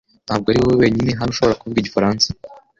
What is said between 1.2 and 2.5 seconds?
ushobora kuvuga igifaransa